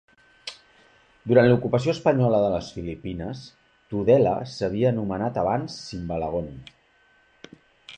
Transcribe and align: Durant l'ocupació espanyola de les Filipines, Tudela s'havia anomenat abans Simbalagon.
Durant 1.31 1.49
l'ocupació 1.51 1.93
espanyola 1.97 2.39
de 2.45 2.49
les 2.55 2.71
Filipines, 2.79 3.45
Tudela 3.95 4.35
s'havia 4.57 4.93
anomenat 4.97 5.43
abans 5.47 5.81
Simbalagon. 5.87 6.55